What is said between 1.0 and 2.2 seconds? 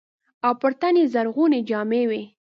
زرغونې جامې